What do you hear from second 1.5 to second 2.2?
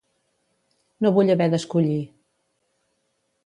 d'escollir.